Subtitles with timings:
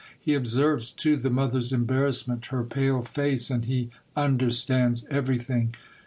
[0.19, 5.75] He observes, too, the mother's embarrassment, her pale face, and he understands everything.